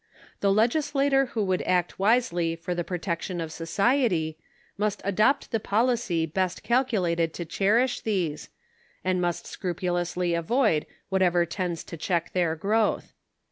[0.39, 4.35] The legislator who would act wisely for the protection of society,
[4.75, 8.49] must adopt the policy best calculated to cherish these,
[9.03, 13.13] and must scrupulously avoid whatever tends to check their growth.